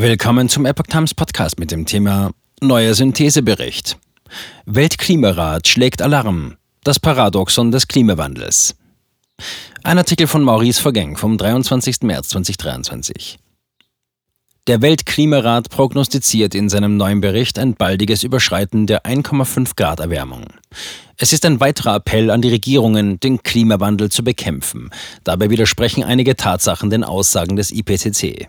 [0.00, 3.98] Willkommen zum Epoch Times Podcast mit dem Thema Neuer Synthesebericht.
[4.64, 6.54] Weltklimarat schlägt Alarm.
[6.84, 8.76] Das Paradoxon des Klimawandels.
[9.82, 12.02] Ein Artikel von Maurice Vergeng vom 23.
[12.02, 13.40] März 2023.
[14.68, 20.44] Der Weltklimarat prognostiziert in seinem neuen Bericht ein baldiges Überschreiten der 1,5 Grad Erwärmung.
[21.16, 24.90] Es ist ein weiterer Appell an die Regierungen, den Klimawandel zu bekämpfen.
[25.24, 28.46] Dabei widersprechen einige Tatsachen den Aussagen des IPCC.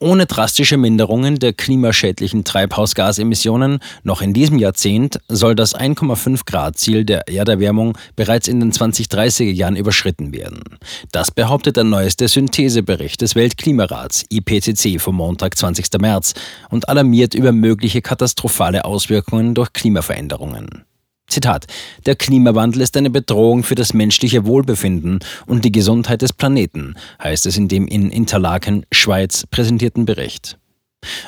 [0.00, 7.04] Ohne drastische Minderungen der klimaschädlichen Treibhausgasemissionen noch in diesem Jahrzehnt soll das 1,5 Grad Ziel
[7.04, 10.62] der Erderwärmung bereits in den 2030er Jahren überschritten werden.
[11.10, 15.86] Das behauptet der neueste Synthesebericht des Weltklimarats IPCC vom Montag 20.
[16.00, 16.34] März
[16.70, 20.84] und alarmiert über mögliche katastrophale Auswirkungen durch Klimaveränderungen.
[21.28, 21.66] Zitat,
[22.06, 27.44] der Klimawandel ist eine Bedrohung für das menschliche Wohlbefinden und die Gesundheit des Planeten, heißt
[27.46, 30.58] es in dem in Interlaken, Schweiz, präsentierten Bericht.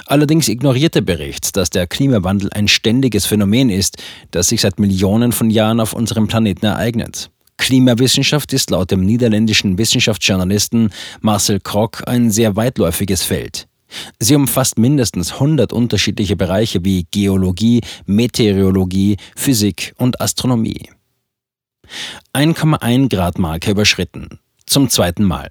[0.06, 3.98] Allerdings ignoriert der Bericht, dass der Klimawandel ein ständiges Phänomen ist,
[4.30, 7.30] das sich seit Millionen von Jahren auf unserem Planeten ereignet.
[7.58, 13.68] Klimawissenschaft ist laut dem niederländischen Wissenschaftsjournalisten Marcel Krock ein sehr weitläufiges Feld.
[14.18, 20.90] Sie umfasst mindestens 100 unterschiedliche Bereiche wie Geologie, Meteorologie, Physik und Astronomie.
[22.32, 24.38] 1,1 Grad Marke überschritten.
[24.66, 25.48] Zum zweiten Mal.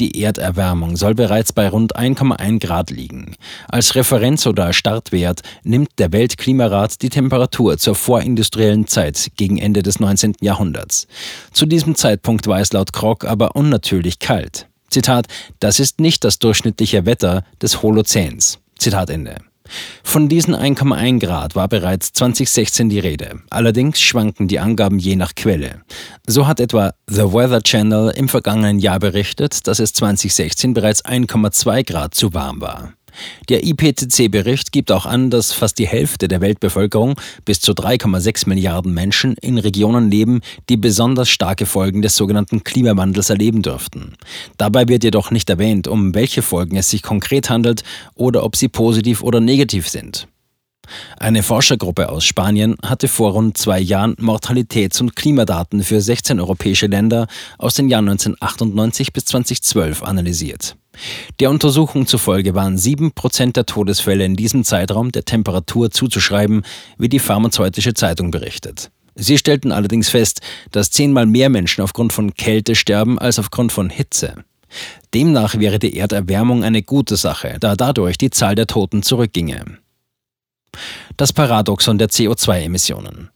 [0.00, 3.36] Die Erderwärmung soll bereits bei rund 1,1 Grad liegen.
[3.68, 10.00] Als Referenz oder Startwert nimmt der Weltklimarat die Temperatur zur vorindustriellen Zeit gegen Ende des
[10.00, 10.36] 19.
[10.40, 11.06] Jahrhunderts.
[11.52, 14.69] Zu diesem Zeitpunkt war es laut Krog aber unnatürlich kalt.
[14.90, 15.26] Zitat,
[15.58, 18.58] das ist nicht das durchschnittliche Wetter des Holozäns.
[18.78, 19.36] Zitat Ende.
[20.02, 23.40] Von diesen 1,1 Grad war bereits 2016 die Rede.
[23.50, 25.82] Allerdings schwanken die Angaben je nach Quelle.
[26.26, 31.84] So hat etwa The Weather Channel im vergangenen Jahr berichtet, dass es 2016 bereits 1,2
[31.84, 32.94] Grad zu warm war.
[33.48, 38.94] Der IPCC-Bericht gibt auch an, dass fast die Hälfte der Weltbevölkerung, bis zu 3,6 Milliarden
[38.94, 44.14] Menschen, in Regionen leben, die besonders starke Folgen des sogenannten Klimawandels erleben dürften.
[44.56, 47.82] Dabei wird jedoch nicht erwähnt, um welche Folgen es sich konkret handelt
[48.14, 50.28] oder ob sie positiv oder negativ sind.
[51.18, 56.86] Eine Forschergruppe aus Spanien hatte vor rund zwei Jahren Mortalitäts- und Klimadaten für 16 europäische
[56.86, 57.26] Länder
[57.58, 60.76] aus den Jahren 1998 bis 2012 analysiert.
[61.38, 66.62] Der Untersuchung zufolge waren 7% der Todesfälle in diesem Zeitraum der Temperatur zuzuschreiben,
[66.98, 68.90] wie die pharmazeutische Zeitung berichtet.
[69.14, 70.40] Sie stellten allerdings fest,
[70.70, 74.44] dass zehnmal mehr Menschen aufgrund von Kälte sterben als aufgrund von Hitze.
[75.14, 79.78] Demnach wäre die Erderwärmung eine gute Sache, da dadurch die Zahl der Toten zurückginge.
[81.16, 83.30] Das Paradoxon der CO2-Emissionen.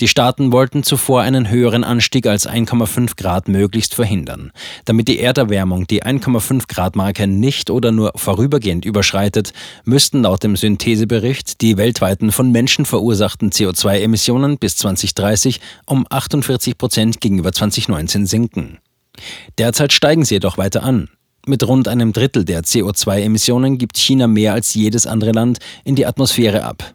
[0.00, 4.50] Die Staaten wollten zuvor einen höheren Anstieg als 1,5 Grad möglichst verhindern.
[4.86, 9.52] Damit die Erderwärmung die 1,5 Grad Marke nicht oder nur vorübergehend überschreitet,
[9.84, 17.20] müssten laut dem Synthesebericht die weltweiten von Menschen verursachten CO2-Emissionen bis 2030 um 48 Prozent
[17.20, 18.78] gegenüber 2019 sinken.
[19.58, 21.08] Derzeit steigen sie jedoch weiter an.
[21.46, 26.06] Mit rund einem Drittel der CO2-Emissionen gibt China mehr als jedes andere Land in die
[26.06, 26.94] Atmosphäre ab.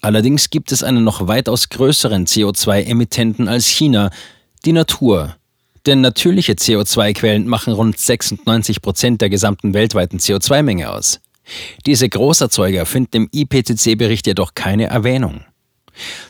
[0.00, 4.10] Allerdings gibt es einen noch weitaus größeren CO2-Emittenten als China,
[4.64, 5.36] die Natur.
[5.86, 11.20] Denn natürliche CO2-Quellen machen rund 96 Prozent der gesamten weltweiten CO2-Menge aus.
[11.86, 15.44] Diese Großerzeuger finden im IPCC-Bericht jedoch keine Erwähnung.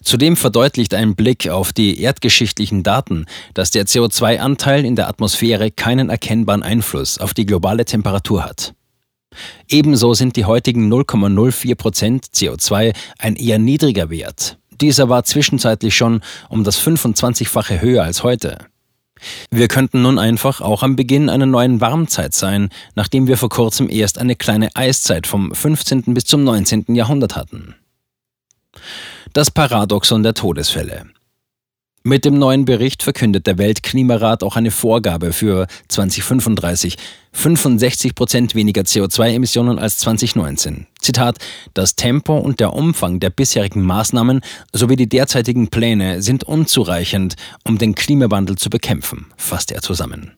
[0.02, 6.08] Zudem verdeutlicht ein Blick auf die erdgeschichtlichen Daten, dass der CO2-Anteil in der Atmosphäre keinen
[6.08, 8.74] erkennbaren Einfluss auf die globale Temperatur hat.
[9.68, 14.58] Ebenso sind die heutigen 0,04 Prozent CO2 ein eher niedriger Wert.
[14.80, 18.58] Dieser war zwischenzeitlich schon um das 25-fache höher als heute.
[19.50, 23.90] Wir könnten nun einfach auch am Beginn einer neuen Warmzeit sein, nachdem wir vor kurzem
[23.90, 26.14] erst eine kleine Eiszeit vom 15.
[26.14, 26.94] bis zum 19.
[26.94, 27.74] Jahrhundert hatten.
[29.32, 31.06] Das Paradoxon der Todesfälle.
[32.04, 36.96] Mit dem neuen Bericht verkündet der Weltklimarat auch eine Vorgabe für 2035,
[37.32, 40.86] 65 Prozent weniger CO2-Emissionen als 2019.
[41.00, 41.38] Zitat,
[41.74, 47.34] das Tempo und der Umfang der bisherigen Maßnahmen sowie die derzeitigen Pläne sind unzureichend,
[47.64, 50.32] um den Klimawandel zu bekämpfen, fasst er zusammen.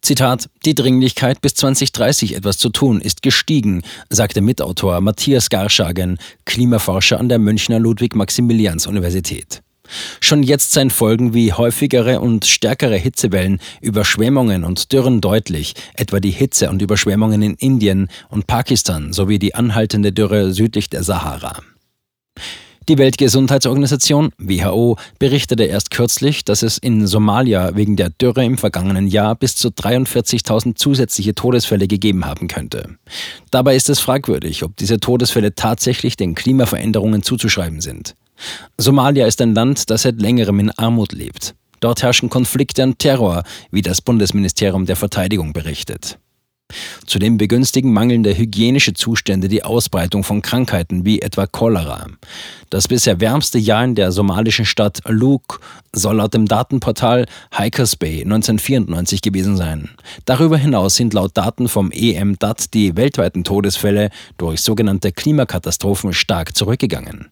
[0.00, 7.20] Zitat, die Dringlichkeit bis 2030 etwas zu tun ist gestiegen, sagte Mitautor Matthias Garschagen, Klimaforscher
[7.20, 9.62] an der Münchner Ludwig-Maximilians-Universität.
[10.20, 16.30] Schon jetzt seien Folgen wie häufigere und stärkere Hitzewellen, Überschwemmungen und Dürren deutlich, etwa die
[16.30, 21.60] Hitze und Überschwemmungen in Indien und Pakistan sowie die anhaltende Dürre südlich der Sahara.
[22.86, 29.06] Die Weltgesundheitsorganisation WHO berichtete erst kürzlich, dass es in Somalia wegen der Dürre im vergangenen
[29.06, 32.98] Jahr bis zu 43.000 zusätzliche Todesfälle gegeben haben könnte.
[33.50, 38.14] Dabei ist es fragwürdig, ob diese Todesfälle tatsächlich den Klimaveränderungen zuzuschreiben sind.
[38.78, 41.54] Somalia ist ein Land, das seit längerem in Armut lebt.
[41.80, 46.18] Dort herrschen Konflikte und Terror, wie das Bundesministerium der Verteidigung berichtet.
[47.06, 52.06] Zudem begünstigen mangelnde hygienische Zustände die Ausbreitung von Krankheiten wie etwa Cholera.
[52.70, 55.58] Das bisher wärmste Jahr in der somalischen Stadt Luke
[55.92, 57.26] soll laut dem Datenportal
[57.56, 59.90] Hikers Bay 1994 gewesen sein.
[60.24, 67.28] Darüber hinaus sind laut Daten vom EMDAT die weltweiten Todesfälle durch sogenannte Klimakatastrophen stark zurückgegangen.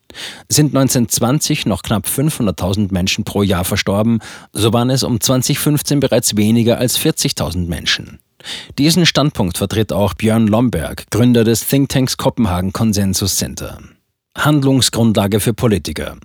[0.49, 4.21] Sind 1920 noch knapp 500.000 Menschen pro Jahr verstorben,
[4.53, 8.21] so waren es um 2015 bereits weniger als 40.000 Menschen.
[8.79, 13.79] Diesen Standpunkt vertritt auch Björn Lomberg, Gründer des Thinktanks Kopenhagen Consensus Center.
[14.37, 16.17] Handlungsgrundlage für Politiker.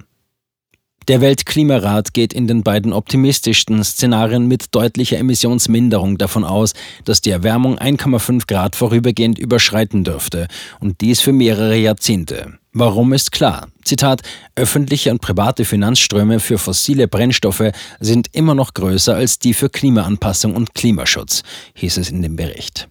[1.08, 6.74] Der Weltklimarat geht in den beiden optimistischsten Szenarien mit deutlicher Emissionsminderung davon aus,
[7.06, 10.50] dass die Erwärmung 1,5 Grad vorübergehend überschreiten dürfte
[10.82, 12.58] und dies für mehrere Jahrzehnte.
[12.74, 13.70] Warum ist klar?
[13.86, 14.22] Zitat,
[14.56, 17.72] öffentliche und private Finanzströme für fossile Brennstoffe
[18.02, 21.44] sind immer noch größer als die für Klimaanpassung und Klimaschutz,
[21.76, 22.90] hieß es in dem Bericht.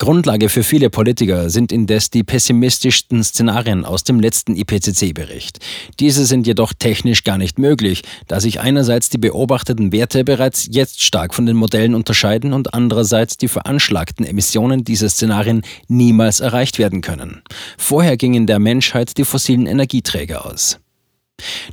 [0.00, 5.58] Grundlage für viele Politiker sind indes die pessimistischsten Szenarien aus dem letzten IPCC-Bericht.
[6.00, 11.02] Diese sind jedoch technisch gar nicht möglich, da sich einerseits die beobachteten Werte bereits jetzt
[11.02, 17.02] stark von den Modellen unterscheiden und andererseits die veranschlagten Emissionen dieser Szenarien niemals erreicht werden
[17.02, 17.42] können.
[17.76, 20.78] Vorher gingen der Menschheit die fossilen Energieträger aus.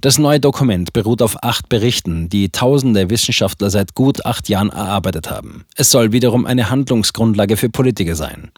[0.01, 5.29] Das neue Dokument beruht auf acht Berichten, die tausende Wissenschaftler seit gut acht Jahren erarbeitet
[5.29, 5.65] haben.
[5.75, 8.51] Es soll wiederum eine Handlungsgrundlage für Politiker sein.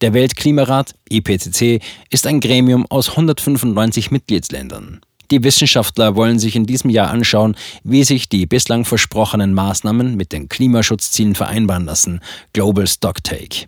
[0.00, 1.80] Der Weltklimarat, IPCC,
[2.10, 5.00] ist ein Gremium aus 195 Mitgliedsländern.
[5.30, 10.32] Die Wissenschaftler wollen sich in diesem Jahr anschauen, wie sich die bislang versprochenen Maßnahmen mit
[10.32, 12.20] den Klimaschutzzielen vereinbaren lassen.
[12.52, 13.66] Global Stocktake.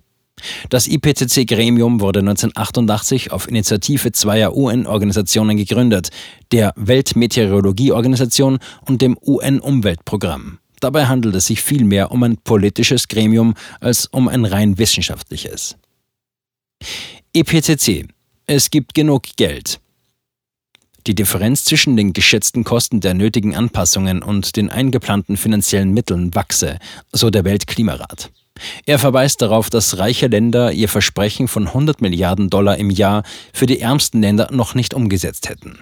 [0.68, 6.10] Das IPCC-Gremium wurde 1988 auf Initiative zweier UN-Organisationen gegründet,
[6.52, 10.58] der Weltmeteorologieorganisation und dem UN-Umweltprogramm.
[10.80, 15.76] Dabei handelt es sich vielmehr um ein politisches Gremium als um ein rein wissenschaftliches.
[17.34, 18.06] IPCC.
[18.46, 19.80] Es gibt genug Geld.
[21.06, 26.78] Die Differenz zwischen den geschätzten Kosten der nötigen Anpassungen und den eingeplanten finanziellen Mitteln wachse,
[27.12, 28.30] so der Weltklimarat.
[28.86, 33.22] Er verweist darauf, dass reiche Länder ihr Versprechen von 100 Milliarden Dollar im Jahr
[33.52, 35.78] für die ärmsten Länder noch nicht umgesetzt hätten.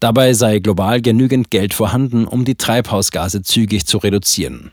[0.00, 4.72] Dabei sei global genügend Geld vorhanden, um die Treibhausgase zügig zu reduzieren.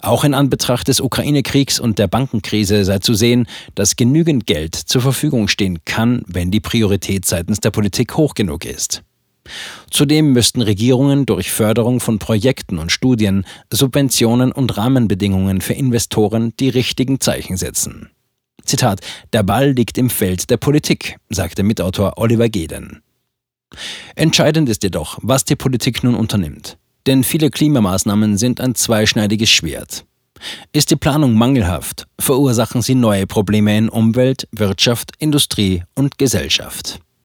[0.00, 5.02] Auch in Anbetracht des Ukraine-Kriegs und der Bankenkrise sei zu sehen, dass genügend Geld zur
[5.02, 9.02] Verfügung stehen kann, wenn die Priorität seitens der Politik hoch genug ist.
[9.90, 16.68] Zudem müssten Regierungen durch Förderung von Projekten und Studien, Subventionen und Rahmenbedingungen für Investoren die
[16.68, 18.10] richtigen Zeichen setzen.
[18.64, 19.00] Zitat:
[19.32, 23.02] Der Ball liegt im Feld der Politik, sagte Mitautor Oliver Geden.
[24.14, 26.76] Entscheidend ist jedoch, was die Politik nun unternimmt.
[27.06, 30.04] Denn viele Klimamaßnahmen sind ein zweischneidiges Schwert.
[30.72, 37.00] Ist die Planung mangelhaft, verursachen sie neue Probleme in Umwelt, Wirtschaft, Industrie und Gesellschaft.